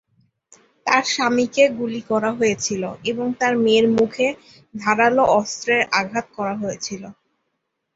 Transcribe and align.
তার 0.85 1.03
স্বামীকে 1.07 1.63
গুলি 1.77 2.01
করা 2.09 2.31
হয়েছিল 2.31 2.81
এবং 3.03 3.27
তার 3.39 3.53
মেয়ের 3.63 3.87
মুখে 3.97 4.27
ধারালো 4.75 5.23
অস্ত্রের 5.39 5.81
আঘাত 5.99 6.25
করা 6.37 6.53
হয়েছিল। 6.61 7.03